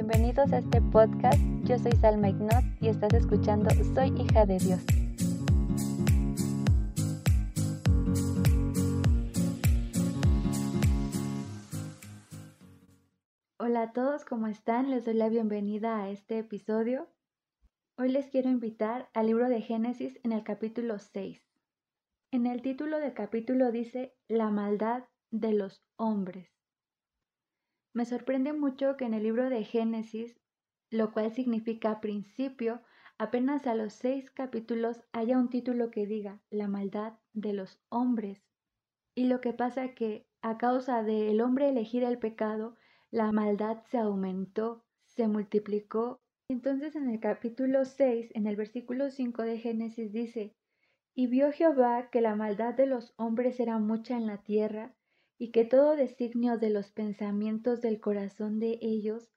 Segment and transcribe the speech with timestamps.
[0.00, 1.40] Bienvenidos a este podcast.
[1.64, 4.80] Yo soy Salma Ignot y estás escuchando Soy hija de Dios.
[13.58, 14.88] Hola a todos, ¿cómo están?
[14.88, 17.08] Les doy la bienvenida a este episodio.
[17.96, 21.44] Hoy les quiero invitar al libro de Génesis en el capítulo 6.
[22.30, 26.57] En el título del capítulo dice La maldad de los hombres.
[27.92, 30.38] Me sorprende mucho que en el libro de Génesis,
[30.90, 32.82] lo cual significa principio,
[33.18, 38.42] apenas a los seis capítulos haya un título que diga La maldad de los hombres.
[39.14, 42.76] Y lo que pasa que a causa del hombre elegir el pecado,
[43.10, 46.20] la maldad se aumentó, se multiplicó.
[46.48, 50.54] Entonces en el capítulo 6, en el versículo 5 de Génesis dice,
[51.14, 54.94] Y vio Jehová que la maldad de los hombres era mucha en la tierra,
[55.38, 59.30] y que todo designio de los pensamientos del corazón de ellos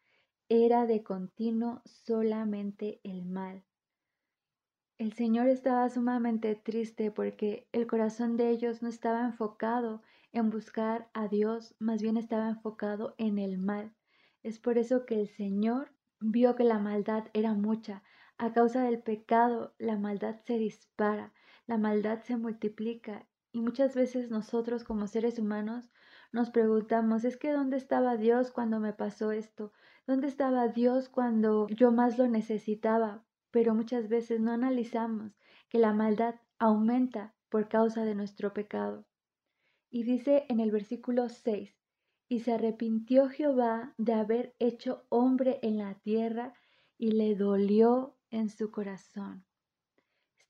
[0.50, 3.64] era de continuo solamente el mal.
[4.98, 11.10] El Señor estaba sumamente triste porque el corazón de ellos no estaba enfocado en buscar
[11.14, 13.94] a Dios, más bien estaba enfocado en el mal.
[14.44, 18.04] Es por eso que el Señor vio que la maldad era mucha.
[18.38, 21.34] A causa del pecado, la maldad se dispara,
[21.68, 25.90] la maldad se multiplica y muchas veces nosotros como seres humanos
[26.32, 29.74] nos preguntamos, es que ¿dónde estaba Dios cuando me pasó esto?
[30.08, 33.26] ¿Dónde estaba Dios cuando yo más lo necesitaba?
[33.52, 35.34] Pero muchas veces no analizamos
[35.70, 39.06] que la maldad aumenta por causa de nuestro pecado.
[39.90, 41.76] Y dice en el versículo 6,
[42.30, 46.54] y se arrepintió Jehová de haber hecho hombre en la tierra
[46.98, 49.46] y le dolió en su corazón.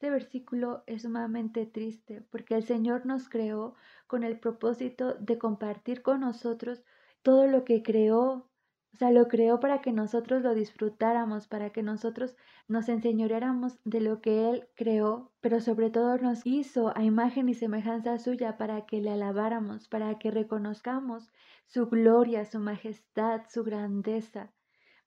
[0.02, 3.76] Este versículo es sumamente triste porque el Señor nos creó
[4.08, 6.84] con el propósito de compartir con nosotros
[7.22, 8.50] todo lo que creó.
[8.96, 12.36] O sea, lo creó para que nosotros lo disfrutáramos, para que nosotros
[12.68, 17.54] nos enseñoreáramos de lo que Él creó, pero sobre todo nos hizo a imagen y
[17.54, 21.32] semejanza suya para que le alabáramos, para que reconozcamos
[21.68, 24.52] su gloria, su majestad, su grandeza.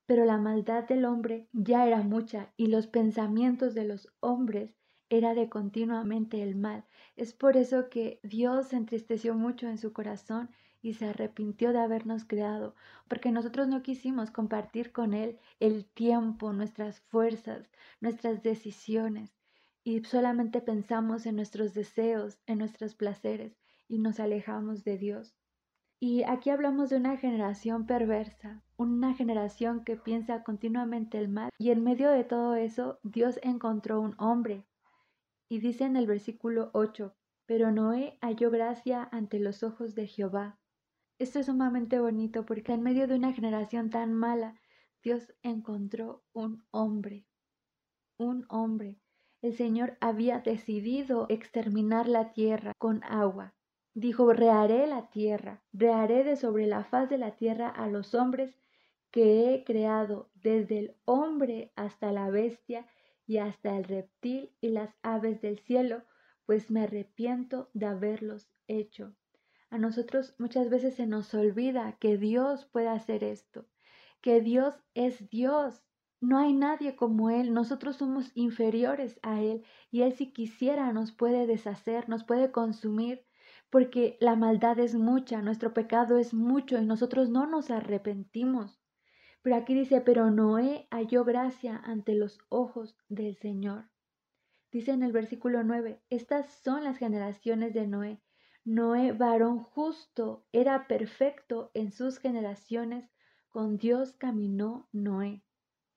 [0.07, 4.77] Pero la maldad del hombre ya era mucha y los pensamientos de los hombres
[5.11, 6.85] era de continuamente el mal.
[7.17, 10.51] Es por eso que Dios se entristeció mucho en su corazón
[10.85, 12.75] y se arrepintió de habernos creado,
[13.09, 17.71] porque nosotros no quisimos compartir con Él el tiempo, nuestras fuerzas,
[18.01, 19.35] nuestras decisiones,
[19.83, 23.57] y solamente pensamos en nuestros deseos, en nuestros placeres,
[23.89, 25.35] y nos alejamos de Dios.
[26.01, 31.71] Y aquí hablamos de una generación perversa, una generación que piensa continuamente el mal, y
[31.71, 34.67] en medio de todo eso Dios encontró un hombre,
[35.49, 37.15] y dice en el versículo 8,
[37.47, 40.59] pero Noé halló gracia ante los ojos de Jehová.
[41.19, 44.61] Esto es sumamente bonito porque en medio de una generación tan mala,
[45.03, 47.27] Dios encontró un hombre,
[48.17, 49.01] un hombre.
[49.43, 53.55] El Señor había decidido exterminar la tierra con agua.
[53.93, 58.59] Dijo, reharé la tierra, reharé de sobre la faz de la tierra a los hombres
[59.11, 62.87] que he creado, desde el hombre hasta la bestia
[63.27, 66.03] y hasta el reptil y las aves del cielo,
[66.47, 69.15] pues me arrepiento de haberlos hecho.
[69.71, 73.67] A nosotros muchas veces se nos olvida que Dios puede hacer esto,
[74.21, 75.83] que Dios es Dios.
[76.21, 81.13] No hay nadie como Él, nosotros somos inferiores a Él y Él si quisiera nos
[81.13, 83.27] puede deshacer, nos puede consumir,
[83.69, 88.84] porque la maldad es mucha, nuestro pecado es mucho y nosotros no nos arrepentimos.
[89.45, 93.91] Pero aquí dice, pero Noé halló gracia ante los ojos del Señor.
[94.73, 98.23] Dice en el versículo 9, estas son las generaciones de Noé.
[98.65, 103.11] Noé, varón justo, era perfecto en sus generaciones,
[103.51, 105.43] con Dios caminó Noé.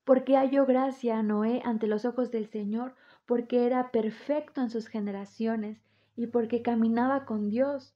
[0.03, 2.95] ¿Por qué halló gracia Noé ante los ojos del Señor?
[3.25, 5.81] Porque era perfecto en sus generaciones
[6.17, 7.95] y porque caminaba con Dios.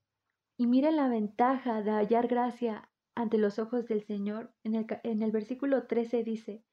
[0.55, 4.53] Y miren la ventaja de hallar gracia ante los ojos del Señor.
[4.63, 6.63] En el, en el versículo 13 dice,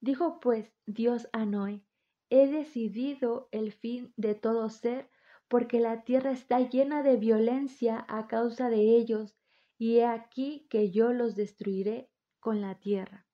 [0.00, 1.82] dijo pues Dios a Noé,
[2.30, 5.08] he decidido el fin de todo ser,
[5.48, 9.36] porque la tierra está llena de violencia a causa de ellos,
[9.78, 12.10] y he aquí que yo los destruiré
[12.40, 13.26] con la tierra.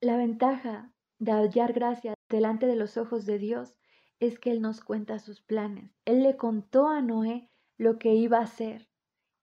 [0.00, 3.76] La ventaja de hallar gracia delante de los ojos de Dios
[4.20, 5.96] es que Él nos cuenta sus planes.
[6.04, 8.87] Él le contó a Noé lo que iba a hacer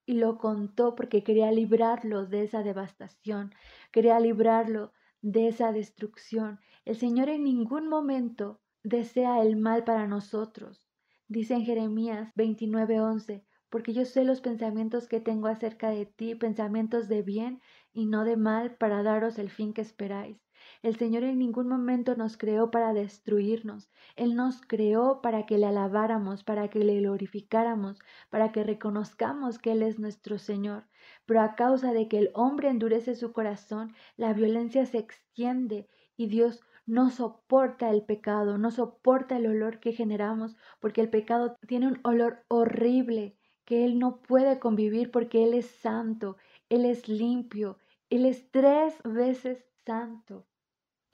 [0.05, 3.53] y lo contó porque quería librarlo de esa devastación,
[3.91, 6.59] quería librarlo de esa destrucción.
[6.85, 10.87] El Señor en ningún momento desea el mal para nosotros.
[11.27, 17.07] Dice en Jeremías 29:11, porque yo sé los pensamientos que tengo acerca de ti, pensamientos
[17.07, 17.61] de bien
[17.91, 20.44] y no de mal, para daros el fin que esperáis.
[20.85, 23.89] El Señor en ningún momento nos creó para destruirnos.
[24.15, 27.97] Él nos creó para que le alabáramos, para que le glorificáramos,
[28.29, 30.83] para que reconozcamos que Él es nuestro Señor.
[31.25, 35.87] Pero a causa de que el hombre endurece su corazón, la violencia se extiende
[36.17, 41.57] y Dios no soporta el pecado, no soporta el olor que generamos, porque el pecado
[41.67, 43.35] tiene un olor horrible
[43.65, 46.37] que Él no puede convivir porque Él es santo,
[46.69, 47.79] Él es limpio,
[48.11, 50.45] Él es tres veces santo.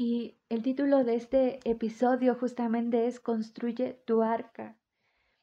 [0.04, 4.76] Y el título de este episodio justamente es Construye tu arca.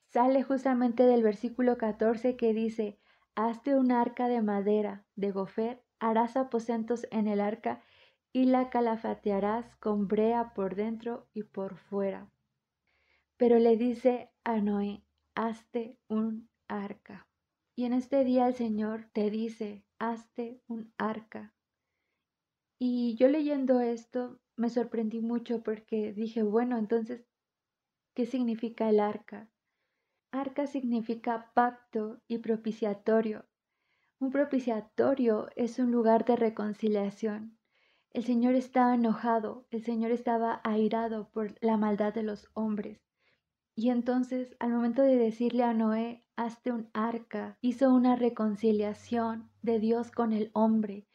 [0.09, 2.99] Sale justamente del versículo 14 que dice,
[3.37, 7.85] Hazte un arca de madera, de gofer, harás aposentos en el arca
[8.33, 12.29] y la calafatearás con brea por dentro y por fuera.
[13.37, 15.05] Pero le dice a Noé,
[15.37, 17.29] hazte un arca.
[17.77, 21.55] Y en este día el Señor te dice, hazte un arca.
[22.81, 27.25] Y yo leyendo esto me sorprendí mucho porque dije, bueno, entonces,
[28.15, 29.49] ¿qué significa el arca?
[30.33, 33.47] Arca significa pacto y propiciatorio.
[34.19, 37.57] Un propiciatorio es un lugar de reconciliación.
[38.11, 43.01] El Señor estaba enojado, el Señor estaba airado por la maldad de los hombres.
[43.77, 49.79] Y entonces, al momento de decirle a Noé, hazte un arca, hizo una reconciliación de
[49.79, 51.08] Dios con el hombre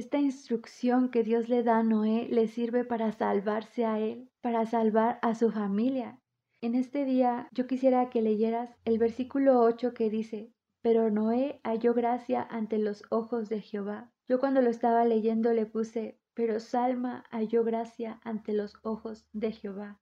[0.00, 4.64] esta instrucción que Dios le da a Noé le sirve para salvarse a él, para
[4.64, 6.18] salvar a su familia.
[6.62, 11.92] En este día yo quisiera que leyeras el versículo 8 que dice, pero Noé halló
[11.92, 14.10] gracia ante los ojos de Jehová.
[14.26, 19.52] Yo cuando lo estaba leyendo le puse, pero Salma halló gracia ante los ojos de
[19.52, 20.00] Jehová.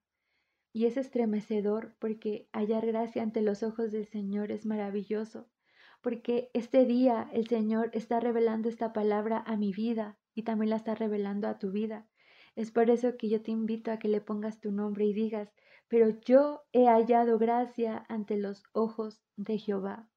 [0.72, 5.48] Y es estremecedor porque hallar gracia ante los ojos del Señor es maravilloso
[6.00, 10.76] porque este día el Señor está revelando esta palabra a mi vida y también la
[10.76, 12.06] está revelando a tu vida.
[12.56, 15.52] Es por eso que yo te invito a que le pongas tu nombre y digas,
[15.88, 20.08] pero yo he hallado gracia ante los ojos de Jehová.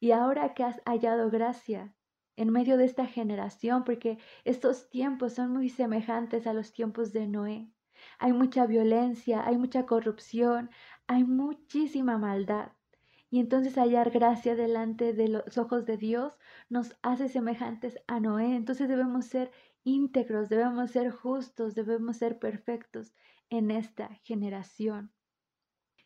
[0.00, 1.94] Y ahora que has hallado gracia
[2.36, 7.28] en medio de esta generación, porque estos tiempos son muy semejantes a los tiempos de
[7.28, 7.70] Noé.
[8.18, 10.70] Hay mucha violencia, hay mucha corrupción,
[11.06, 12.72] hay muchísima maldad.
[13.34, 16.38] Y entonces hallar gracia delante de los ojos de Dios
[16.68, 18.54] nos hace semejantes a Noé.
[18.54, 19.50] Entonces debemos ser
[19.82, 23.12] íntegros, debemos ser justos, debemos ser perfectos
[23.50, 25.12] en esta generación.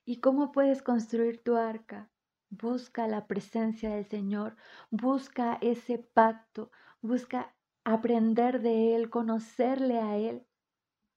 [0.07, 2.11] ¿Y cómo puedes construir tu arca?
[2.49, 4.57] Busca la presencia del Señor,
[4.91, 6.71] busca ese pacto,
[7.03, 7.55] busca
[7.85, 10.47] aprender de Él, conocerle a Él.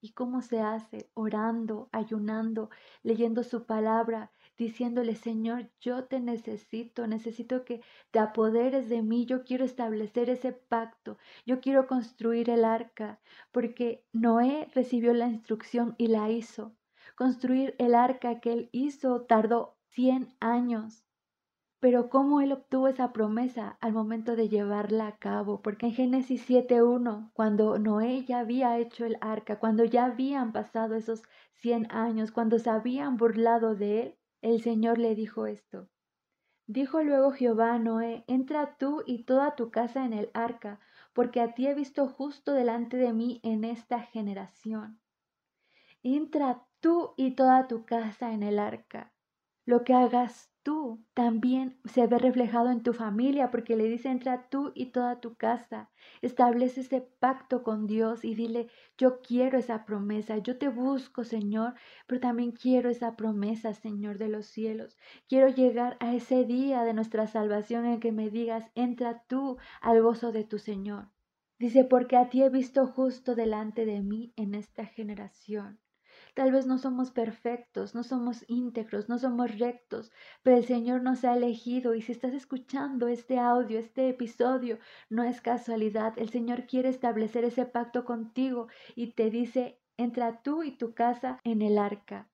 [0.01, 1.09] ¿Y cómo se hace?
[1.13, 2.69] Orando, ayunando,
[3.01, 7.81] leyendo su palabra, diciéndole, Señor, yo te necesito, necesito que
[8.12, 13.19] te apoderes de mí, yo quiero establecer ese pacto, yo quiero construir el arca,
[13.51, 16.75] porque Noé recibió la instrucción y la hizo.
[17.15, 21.06] Construir el arca que él hizo tardó 100 años.
[21.81, 25.63] Pero ¿cómo él obtuvo esa promesa al momento de llevarla a cabo?
[25.63, 30.94] Porque en Génesis 7.1, cuando Noé ya había hecho el arca, cuando ya habían pasado
[30.95, 35.89] esos 100 años, cuando se habían burlado de él, el Señor le dijo esto.
[36.67, 40.79] Dijo luego Jehová a Noé, entra tú y toda tu casa en el arca,
[41.13, 45.00] porque a ti he visto justo delante de mí en esta generación.
[46.03, 49.12] Entra tú y toda tu casa en el arca.
[49.65, 54.48] Lo que hagas tú también se ve reflejado en tu familia porque le dice entra
[54.50, 55.89] tú y toda tu casa.
[56.22, 61.74] Establece ese pacto con Dios y dile yo quiero esa promesa, yo te busco Señor,
[62.08, 64.98] pero también quiero esa promesa Señor de los cielos.
[65.27, 70.01] Quiero llegar a ese día de nuestra salvación en que me digas entra tú al
[70.01, 71.10] gozo de tu Señor.
[71.60, 75.80] Dice porque a ti he visto justo delante de mí en esta generación.
[76.33, 80.11] Tal vez no somos perfectos, no somos íntegros, no somos rectos,
[80.43, 85.23] pero el Señor nos ha elegido y si estás escuchando este audio, este episodio, no
[85.23, 86.13] es casualidad.
[86.17, 91.39] El Señor quiere establecer ese pacto contigo y te dice, entra tú y tu casa
[91.43, 92.29] en el arca.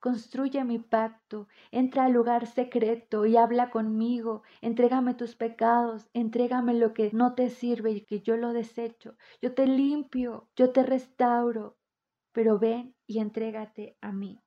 [0.00, 6.94] Construye mi pacto, entra al lugar secreto y habla conmigo, entrégame tus pecados, entrégame lo
[6.94, 11.77] que no te sirve y que yo lo desecho, yo te limpio, yo te restauro,
[12.32, 14.40] pero ven y entrégate a mí.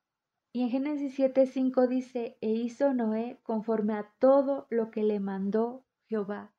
[0.52, 5.84] Y en Génesis 7:5 dice, e hizo Noé conforme a todo lo que le mandó
[6.04, 6.52] Jehová.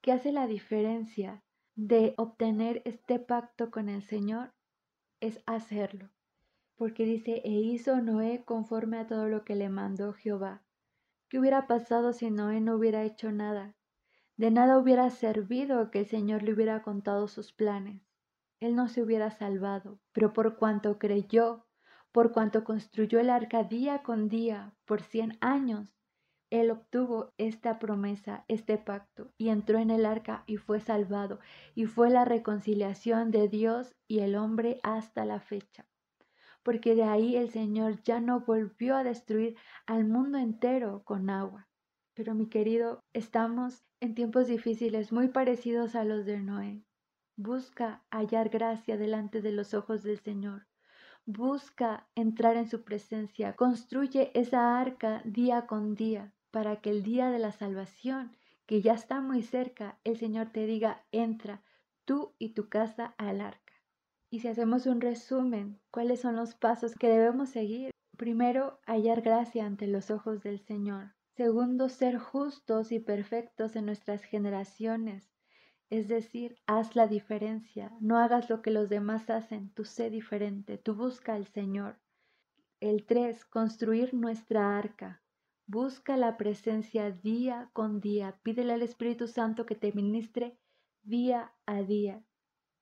[0.00, 1.42] ¿Qué hace la diferencia
[1.74, 4.52] de obtener este pacto con el Señor?
[5.20, 6.10] Es hacerlo.
[6.76, 10.62] Porque dice, e hizo Noé conforme a todo lo que le mandó Jehová.
[11.28, 13.74] ¿Qué hubiera pasado si Noé no hubiera hecho nada?
[14.36, 18.09] De nada hubiera servido que el Señor le hubiera contado sus planes.
[18.60, 21.66] Él no se hubiera salvado, pero por cuanto creyó,
[22.12, 25.96] por cuanto construyó el arca día con día por cien años,
[26.50, 31.38] él obtuvo esta promesa, este pacto, y entró en el arca y fue salvado,
[31.76, 35.86] y fue la reconciliación de Dios y el hombre hasta la fecha.
[36.64, 41.68] Porque de ahí el Señor ya no volvió a destruir al mundo entero con agua.
[42.14, 46.84] Pero mi querido, estamos en tiempos difíciles muy parecidos a los de Noé.
[47.42, 50.66] Busca hallar gracia delante de los ojos del Señor.
[51.24, 53.56] Busca entrar en su presencia.
[53.56, 58.92] Construye esa arca día con día para que el día de la salvación, que ya
[58.92, 61.62] está muy cerca, el Señor te diga, entra
[62.04, 63.72] tú y tu casa al arca.
[64.28, 67.90] Y si hacemos un resumen, ¿cuáles son los pasos que debemos seguir?
[68.18, 71.14] Primero, hallar gracia ante los ojos del Señor.
[71.38, 75.39] Segundo, ser justos y perfectos en nuestras generaciones.
[75.90, 80.78] Es decir, haz la diferencia, no hagas lo que los demás hacen, tú sé diferente,
[80.78, 81.98] tú busca al Señor.
[82.78, 85.20] El tres, construir nuestra arca.
[85.66, 88.38] Busca la presencia día con día.
[88.42, 90.58] Pídele al Espíritu Santo que te ministre
[91.02, 92.24] día a día.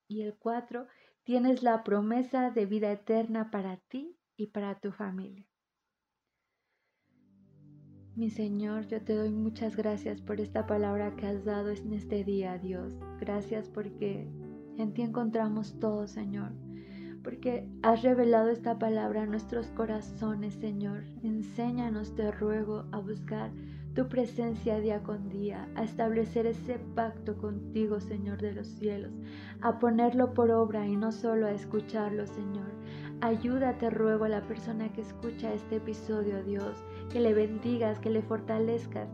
[0.07, 0.87] Y el cuatro,
[1.25, 5.48] tienes la promesa de vida eterna para ti y para tu familia.
[8.19, 12.25] Mi Señor, yo te doy muchas gracias por esta palabra que has dado en este
[12.25, 12.99] día, Dios.
[13.21, 14.27] Gracias porque
[14.77, 16.51] en ti encontramos todo, Señor
[17.29, 21.05] porque has revelado esta palabra a nuestros corazones, Señor.
[21.23, 23.51] Enséñanos, te ruego, a buscar
[23.95, 29.13] tu presencia día con día, a establecer ese pacto contigo, Señor de los cielos,
[29.61, 32.73] a ponerlo por obra y no solo a escucharlo, Señor.
[33.21, 38.23] Ayúdate, ruego, a la persona que escucha este episodio, Dios, que le bendigas, que le
[38.23, 39.09] fortalezcas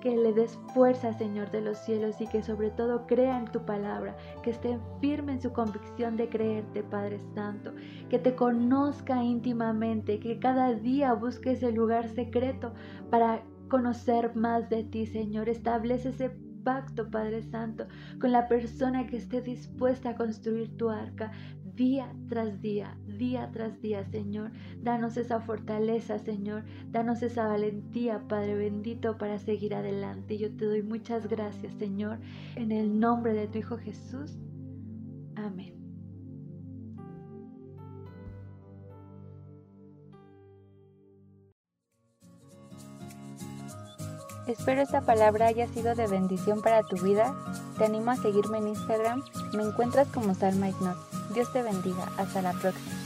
[0.00, 3.64] que le des fuerza, Señor de los cielos, y que sobre todo crea en tu
[3.64, 7.72] palabra, que esté firme en su convicción de creerte, Padre Santo,
[8.08, 12.72] que te conozca íntimamente, que cada día busque ese lugar secreto
[13.10, 15.48] para conocer más de ti, Señor.
[15.48, 16.30] Establece ese
[16.64, 17.86] pacto, Padre Santo,
[18.20, 21.32] con la persona que esté dispuesta a construir tu arca
[21.74, 24.52] día tras día, día tras día, Señor.
[24.82, 26.64] Danos esa fortaleza, Señor.
[26.90, 30.38] Danos esa valentía, Padre bendito, para seguir adelante.
[30.38, 32.18] Yo te doy muchas gracias, Señor,
[32.56, 34.38] en el nombre de tu Hijo Jesús.
[35.34, 35.78] Amén.
[44.48, 47.36] Espero esta palabra haya sido de bendición para tu vida.
[47.76, 49.22] Te animo a seguirme en Instagram.
[49.52, 50.96] Me encuentras como Salma Ignat.
[51.34, 52.08] Dios te bendiga.
[52.16, 52.97] Hasta la próxima.